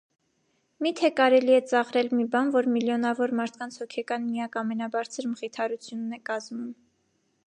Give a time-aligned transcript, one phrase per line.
[0.85, 6.69] -Մի՞թե կարելի է ծաղրել մի բան, որ միլիոնավոր մարդկանց հոգեկան միակ ամենաբարձր մխիթարությունն է կազմում…